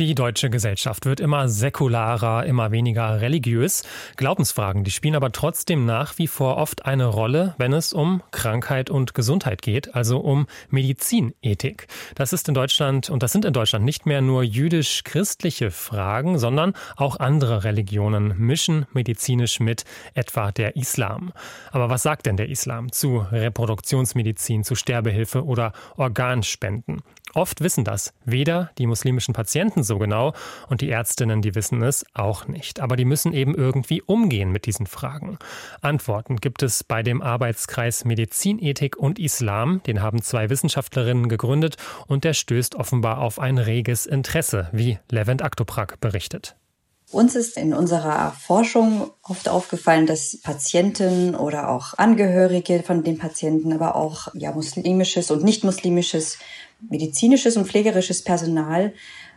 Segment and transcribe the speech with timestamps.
[0.00, 3.82] Die deutsche Gesellschaft wird immer säkularer, immer weniger religiös.
[4.16, 8.88] Glaubensfragen, die spielen aber trotzdem nach wie vor oft eine Rolle, wenn es um Krankheit
[8.88, 11.86] und Gesundheit geht, also um Medizinethik.
[12.14, 16.72] Das ist in Deutschland und das sind in Deutschland nicht mehr nur jüdisch-christliche Fragen, sondern
[16.96, 21.30] auch andere Religionen mischen medizinisch mit, etwa der Islam.
[21.72, 27.02] Aber was sagt denn der Islam zu Reproduktionsmedizin, zu Sterbehilfe oder Organspenden?
[27.34, 30.32] Oft wissen das weder die muslimischen Patienten so genau
[30.68, 32.80] und die Ärztinnen, die wissen es auch nicht.
[32.80, 35.38] Aber die müssen eben irgendwie umgehen mit diesen Fragen.
[35.80, 39.82] Antworten gibt es bei dem Arbeitskreis Medizinethik und Islam.
[39.86, 45.42] Den haben zwei Wissenschaftlerinnen gegründet und der stößt offenbar auf ein reges Interesse, wie Levent
[45.42, 46.56] Aktoprak berichtet.
[47.12, 53.72] Uns ist in unserer Forschung oft aufgefallen, dass Patienten oder auch Angehörige von den Patienten,
[53.72, 56.38] aber auch ja, muslimisches und nicht muslimisches
[56.88, 58.92] medizinisches und pflegerisches Personal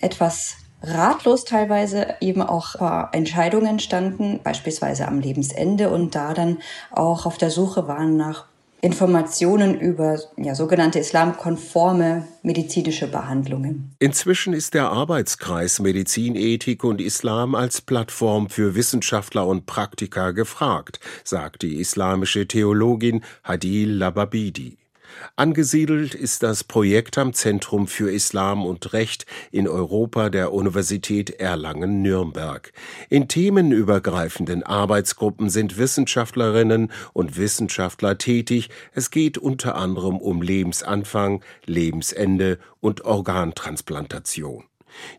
[0.00, 6.58] etwas ratlos teilweise eben auch vor Entscheidungen standen, beispielsweise am Lebensende und da dann
[6.90, 8.46] auch auf der Suche waren nach
[8.80, 13.90] Informationen über ja, sogenannte islamkonforme medizinische Behandlungen.
[13.98, 21.62] Inzwischen ist der Arbeitskreis Medizinethik und Islam als Plattform für Wissenschaftler und Praktiker gefragt, sagt
[21.62, 24.77] die islamische Theologin Hadil Lababidi.
[25.36, 32.72] Angesiedelt ist das Projekt am Zentrum für Islam und Recht in Europa der Universität Erlangen-Nürnberg.
[33.08, 38.70] In themenübergreifenden Arbeitsgruppen sind Wissenschaftlerinnen und Wissenschaftler tätig.
[38.92, 44.67] Es geht unter anderem um Lebensanfang, Lebensende und Organtransplantation.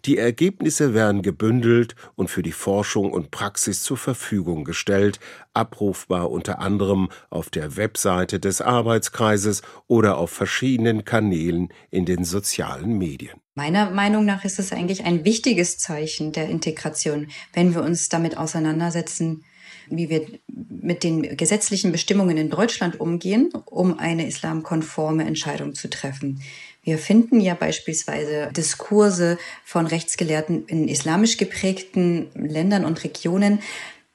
[0.05, 5.19] Die Ergebnisse werden gebündelt und für die Forschung und Praxis zur Verfügung gestellt,
[5.53, 12.97] abrufbar unter anderem auf der Webseite des Arbeitskreises oder auf verschiedenen Kanälen in den sozialen
[12.97, 13.39] Medien.
[13.55, 18.37] Meiner Meinung nach ist es eigentlich ein wichtiges Zeichen der Integration, wenn wir uns damit
[18.37, 19.43] auseinandersetzen,
[19.89, 26.41] wie wir mit den gesetzlichen Bestimmungen in Deutschland umgehen, um eine islamkonforme Entscheidung zu treffen.
[26.89, 33.59] Wir finden ja beispielsweise Diskurse von Rechtsgelehrten in islamisch geprägten Ländern und Regionen,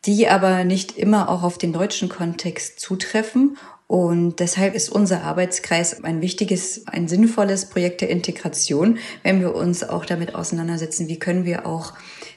[0.07, 3.59] die aber nicht immer auch auf den deutschen Kontext zutreffen.
[3.87, 9.85] Und deshalb ist unser Arbeitskreis ein wichtiges, ein sinnvolles Projekt der Integration, wenn wir uns
[9.85, 11.93] auch damit auseinandersetzen, wie können wir auch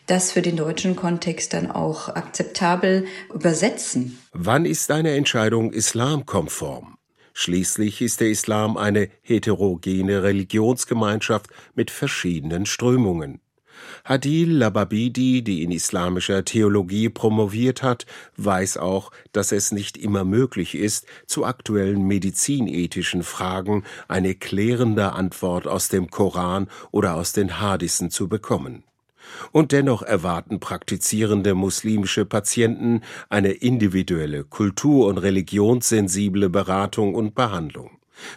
[0.05, 4.19] das für den deutschen Kontext dann auch akzeptabel übersetzen.
[4.33, 6.97] Wann ist eine Entscheidung islamkonform?
[7.39, 13.41] Schließlich ist der Islam eine heterogene Religionsgemeinschaft mit verschiedenen Strömungen.
[14.03, 20.73] Hadil Lababidi, die in islamischer Theologie promoviert hat, weiß auch, dass es nicht immer möglich
[20.73, 28.09] ist, zu aktuellen medizinethischen Fragen eine klärende Antwort aus dem Koran oder aus den Hadissen
[28.09, 28.83] zu bekommen.
[29.51, 37.91] Und dennoch erwarten praktizierende muslimische Patienten eine individuelle, kultur- und religionssensible Beratung und Behandlung.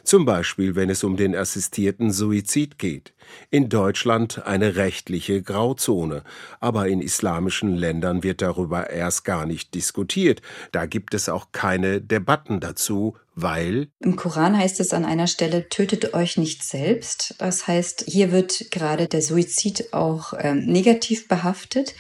[0.04, 3.14] Zum Beispiel, wenn es um den assistierten Suizid geht.
[3.50, 6.22] In Deutschland eine rechtliche Grauzone,
[6.60, 10.42] aber in islamischen Ländern wird darüber erst gar nicht diskutiert.
[10.72, 15.68] Da gibt es auch keine Debatten dazu, weil im Koran heißt es an einer Stelle,
[15.68, 17.34] tötet euch nicht selbst.
[17.38, 21.94] Das heißt, hier wird gerade der Suizid auch ähm, negativ behaftet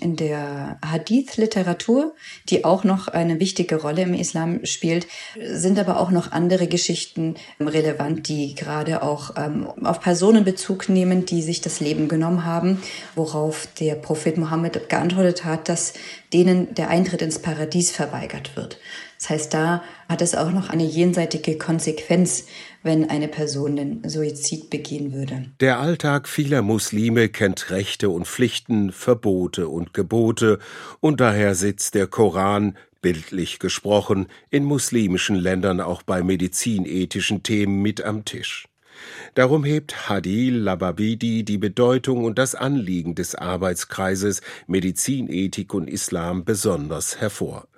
[0.00, 2.14] in der Hadith-Literatur,
[2.48, 5.06] die auch noch eine wichtige Rolle im Islam spielt,
[5.40, 11.24] sind aber auch noch andere Geschichten relevant, die gerade auch ähm, auf Personen Bezug nehmen,
[11.24, 12.82] die sich das Leben genommen haben,
[13.14, 15.94] worauf der Prophet Mohammed geantwortet hat, dass
[16.34, 18.78] denen der Eintritt ins Paradies verweigert wird.
[19.18, 22.44] Das heißt, da hat es auch noch eine jenseitige Konsequenz,
[22.82, 25.46] wenn eine Person den Suizid begehen würde.
[25.60, 30.58] Der Alltag vieler Muslime kennt Rechte und Pflichten, Verbote und Gebote,
[31.00, 38.02] und daher sitzt der Koran, bildlich gesprochen, in muslimischen Ländern auch bei medizinethischen Themen mit
[38.02, 38.67] am Tisch.
[39.34, 47.20] Darum hebt Hadil Lababidi die Bedeutung und das Anliegen des Arbeitskreises Medizinethik und Islam besonders
[47.20, 47.68] hervor.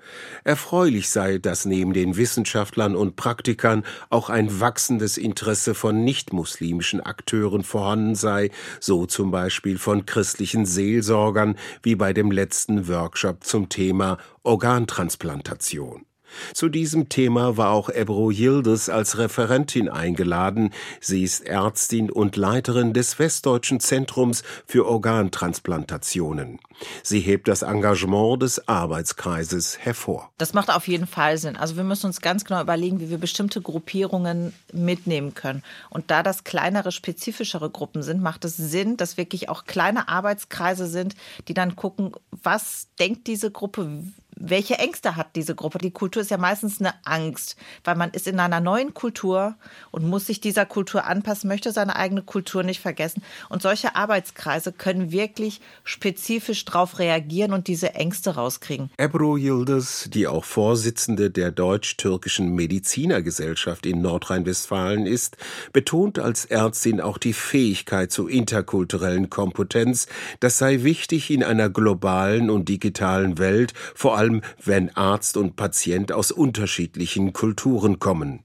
[0.45, 7.63] Erfreulich sei, dass neben den Wissenschaftlern und Praktikern auch ein wachsendes Interesse von nichtmuslimischen Akteuren
[7.63, 8.51] vorhanden sei,
[8.81, 16.07] so zum Beispiel von christlichen Seelsorgern wie bei dem letzten Workshop zum Thema Organtransplantation.
[16.55, 20.71] Zu diesem Thema war auch Ebro Yildiz als Referentin eingeladen.
[21.01, 26.59] Sie ist Ärztin und Leiterin des Westdeutschen Zentrums für Organtransplantationen.
[27.03, 30.31] Sie hebt das Engagement des Arbeitskreises hervor.
[30.39, 31.57] Das macht auf jeden Fall Sinn.
[31.57, 35.63] Also wir müssen uns ganz genau überlegen, wie wir bestimmte Gruppierungen mitnehmen können.
[35.91, 40.87] Und da das kleinere, spezifischere Gruppen sind, macht es Sinn, dass wirklich auch kleine Arbeitskreise
[40.87, 41.15] sind,
[41.49, 44.03] die dann gucken, was denkt diese Gruppe,
[44.41, 45.79] welche Ängste hat diese Gruppe?
[45.79, 49.55] Die Kultur ist ja meistens eine Angst, weil man ist in einer neuen Kultur
[49.91, 53.23] und muss sich dieser Kultur anpassen, möchte seine eigene Kultur nicht vergessen.
[53.51, 58.91] Und solche Arbeitskreise können wirklich spezifisch darauf reagieren und diese Ängste rauskriegen.
[58.97, 65.37] Ebru Yildiz, die auch Vorsitzende der deutsch-türkischen Medizinergesellschaft in Nordrhein-Westfalen ist,
[65.75, 70.07] betont als Ärztin auch die Fähigkeit zur interkulturellen Kompetenz.
[70.41, 75.57] Das sei wichtig in einer globalen und digitalen Welt, vor allem allem wenn Arzt und
[75.57, 78.45] Patient aus unterschiedlichen Kulturen kommen.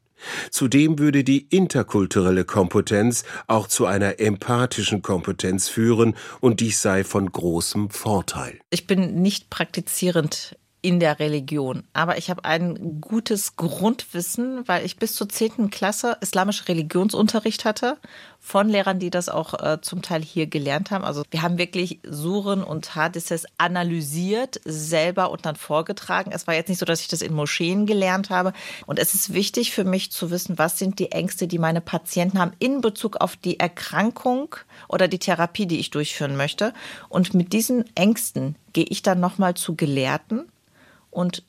[0.50, 7.32] Zudem würde die interkulturelle Kompetenz auch zu einer empathischen Kompetenz führen, und dies sei von
[7.32, 8.60] großem Vorteil.
[8.72, 11.82] Ich bin nicht praktizierend in der Religion.
[11.94, 15.72] Aber ich habe ein gutes Grundwissen, weil ich bis zur 10.
[15.72, 17.98] Klasse islamische Religionsunterricht hatte
[18.40, 21.04] von Lehrern, die das auch äh, zum Teil hier gelernt haben.
[21.04, 26.30] Also wir haben wirklich Suren und Hadithes analysiert, selber und dann vorgetragen.
[26.32, 28.54] Es war jetzt nicht so, dass ich das in Moscheen gelernt habe.
[28.86, 32.38] Und es ist wichtig für mich zu wissen, was sind die Ängste, die meine Patienten
[32.38, 34.56] haben in Bezug auf die Erkrankung
[34.88, 36.76] oder die Therapie, die ich durchführen möchte.
[37.10, 40.46] Und mit diesen Ängsten gehe ich dann nochmal zu Gelehrten
[41.16, 41.44] und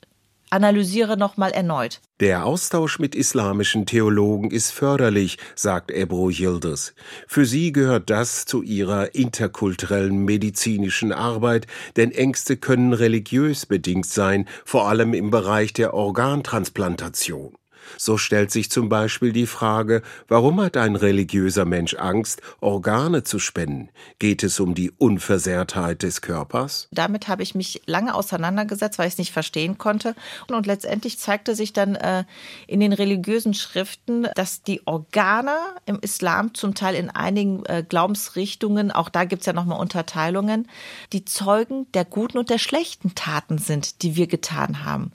[0.49, 2.01] analysiere nochmal erneut.
[2.19, 6.93] Der Austausch mit islamischen Theologen ist förderlich, sagt Ebro Yildiz.
[7.27, 11.67] Für sie gehört das zu ihrer interkulturellen medizinischen Arbeit,
[11.97, 17.55] denn Ängste können religiös bedingt sein, vor allem im Bereich der Organtransplantation.
[17.97, 23.39] So stellt sich zum Beispiel die Frage, warum hat ein religiöser Mensch Angst, Organe zu
[23.39, 23.89] spenden?
[24.19, 26.87] Geht es um die Unversehrtheit des Körpers?
[26.91, 30.15] Damit habe ich mich lange auseinandergesetzt, weil ich es nicht verstehen konnte.
[30.47, 32.23] Und letztendlich zeigte sich dann äh,
[32.67, 35.55] in den religiösen Schriften, dass die Organe
[35.85, 40.67] im Islam zum Teil in einigen äh, Glaubensrichtungen, auch da gibt es ja nochmal Unterteilungen,
[41.13, 45.11] die Zeugen der guten und der schlechten Taten sind, die wir getan haben.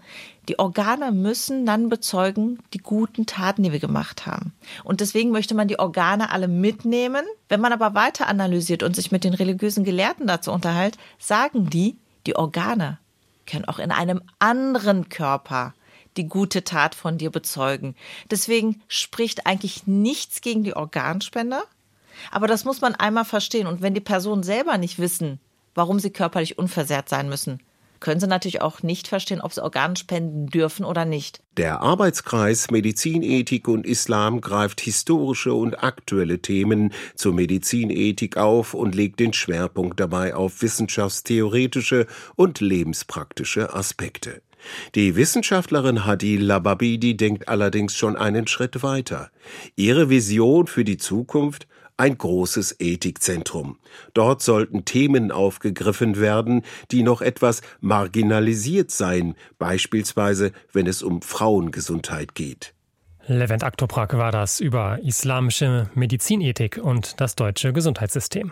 [0.49, 4.53] Die Organe müssen dann bezeugen die guten Taten, die wir gemacht haben.
[4.83, 7.25] Und deswegen möchte man die Organe alle mitnehmen.
[7.49, 11.97] Wenn man aber weiter analysiert und sich mit den religiösen Gelehrten dazu unterhält, sagen die,
[12.27, 12.99] die Organe
[13.47, 15.75] können auch in einem anderen Körper
[16.17, 17.95] die gute Tat von dir bezeugen.
[18.31, 21.63] Deswegen spricht eigentlich nichts gegen die Organspende.
[22.31, 23.67] Aber das muss man einmal verstehen.
[23.67, 25.41] Und wenn die Personen selber nicht wissen,
[25.75, 27.61] warum sie körperlich unversehrt sein müssen,
[28.03, 31.41] können sie natürlich auch nicht verstehen, ob sie Organe spenden dürfen oder nicht.
[31.57, 39.21] Der Arbeitskreis Medizinethik und Islam greift historische und aktuelle Themen zur Medizinethik auf und legt
[39.21, 42.07] den Schwerpunkt dabei auf wissenschaftstheoretische
[42.37, 44.43] und lebenspraktische Aspekte.
[44.95, 49.31] Die Wissenschaftlerin Hadi Lababidi denkt allerdings schon einen Schritt weiter.
[49.77, 51.67] Ihre Vision für die Zukunft
[52.03, 53.79] ein großes Ethikzentrum.
[54.13, 62.35] Dort sollten Themen aufgegriffen werden, die noch etwas marginalisiert seien, beispielsweise wenn es um Frauengesundheit
[62.35, 62.75] geht.
[63.29, 68.51] Levent Aktoprak war das über islamische Medizinethik und das deutsche Gesundheitssystem.